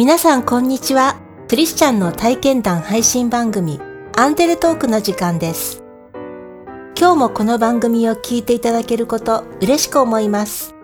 [0.00, 1.20] 皆さんこんにちは。
[1.46, 3.78] クリスチャンの体験談配信番組
[4.16, 5.84] アンデルトークの時間です。
[6.98, 10.74] 今日もこの番組を聞いていただけること嬉しく思います。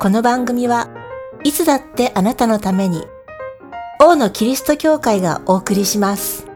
[0.00, 0.88] この番組は
[1.44, 3.04] いつだってあなたのために
[4.00, 6.48] 王のキリスト教会がお送りします。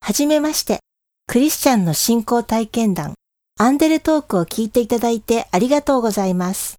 [0.00, 0.78] はじめまして、
[1.26, 3.14] クリスチャンの信仰体験談
[3.58, 6.78] アンデルトークを聞いていただいてありがとうございます。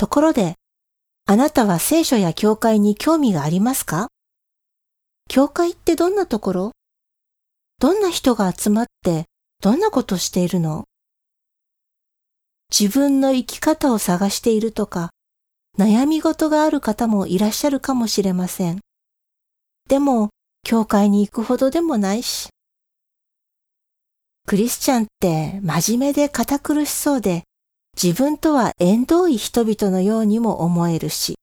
[0.00, 0.54] ところで、
[1.26, 4.08] あなたは聖書や教会に興味がありますか？
[5.28, 6.72] 教会ってどんなところ？
[7.80, 9.26] どんな人が集まって
[9.60, 10.84] どんなことしているの？
[12.70, 15.10] 自分の生き方を探しているとか、
[15.78, 18.80] 悩み事がある方もいらっしゃるかもしれません。
[19.86, 20.30] でも、
[20.64, 22.48] 教会に行くほどでもないし。
[24.46, 27.42] クリスチャンって真面目で堅苦しそうで、
[28.00, 31.36] 自分とは縁遠い人々のようにも思えるし。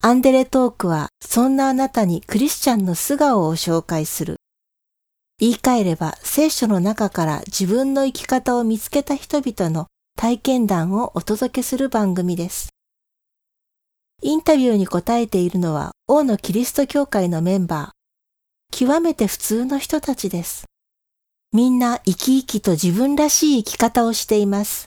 [0.00, 4.36] アンデレトークはそんなあなたにクリスチャンの素顔を紹介する。
[5.38, 12.70] 言い換えれば聖書の中から自分の生き方を見つけた人々の体験談をお届けする番組です。
[14.22, 18.76] インタビューに答えているのは王のキリスト教会のメンバー。
[18.76, 20.64] 極めて普通の人たちです。
[21.54, 24.86] みんな生き生きと自分らしい生き方をしています。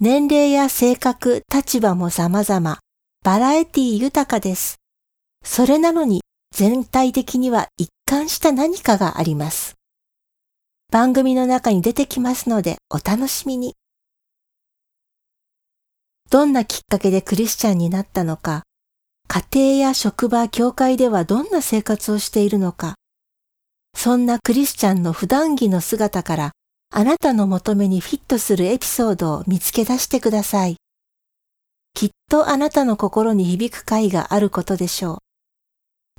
[0.00, 2.78] 年齢や性格、立場も様々、
[3.24, 4.76] バラエティ豊かです。
[5.42, 6.20] それなのに
[6.54, 9.76] 全体的には一貫した何かがあります。
[10.92, 13.74] 番組の中に出てきますのでお楽しみに。
[16.28, 18.64] どんなきっかけでクリスチャンになったのか、
[19.26, 19.42] 家
[19.78, 22.96] 庭や職場、教会ではどんな生活をしているのか、
[23.94, 26.52] そんなクリスチャンの普段着の姿から
[26.90, 30.76] あなたの求めにフィットするエピソードを見つけ出してください。
[31.94, 35.18] きっとあなたの心に響く回があることでしょう。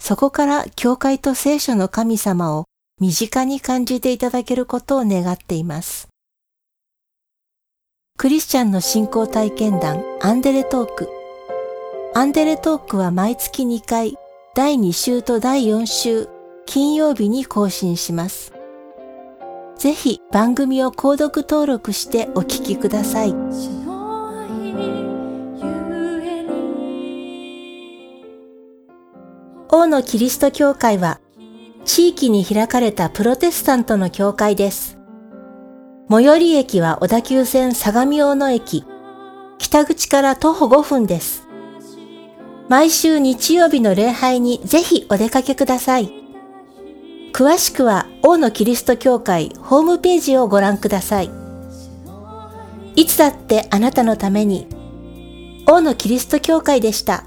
[0.02, 2.66] そこから教会と聖書の神様を
[3.00, 6.10] 身近に感じていただけることを願っています。
[8.18, 11.10] クリスチャンの信仰体験談アンデレトーク。
[12.14, 14.18] アンデレトークは毎月2回、
[14.56, 16.28] 第2週と第4週、
[16.70, 18.54] 金曜日に更新します。
[19.76, 23.32] ぜひ番組を購読登録してお聞きください。
[23.32, 24.78] 主の愛ゆ
[26.28, 26.50] えに
[29.72, 31.20] 王のキリスト教会は
[31.86, 35.00] 地域に開かれたプロテスタントの教会です。
[36.08, 38.86] 最寄り駅は小田急線相模大野駅。
[39.58, 41.48] 北口から徒歩5分です。
[42.68, 46.19] 毎週日曜日の礼拝にぜひお出かけください。
[47.40, 51.32] 詳しくは王のキリスト教会ホームページをご覧ください。
[52.98, 54.68] いつだってあなたのために
[55.66, 57.24] 王のキリスト教会でした。